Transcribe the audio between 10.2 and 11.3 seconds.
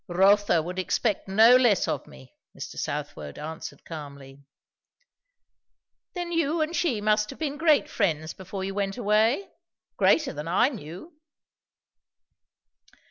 then I knew."